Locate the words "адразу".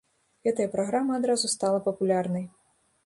1.19-1.51